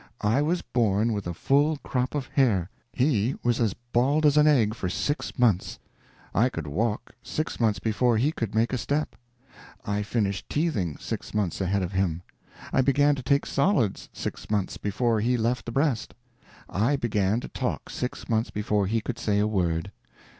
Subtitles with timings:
[0.25, 4.47] I was born with a full crop of hair, he was as bald as an
[4.47, 5.77] egg for six months.
[6.33, 9.15] I could walk six months before he could make a step.
[9.85, 12.23] I finished teething six months ahead of him.
[12.73, 16.15] I began to take solids six months before he left the breast.
[16.67, 19.91] I began to talk six months before he could say a word.